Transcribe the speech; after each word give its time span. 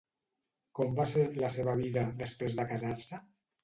Com 0.79 0.95
va 1.01 1.05
ser, 1.13 1.27
la 1.45 1.53
seva 1.59 1.79
vida, 1.85 2.09
després 2.25 2.61
de 2.61 2.71
casar-se? 2.77 3.27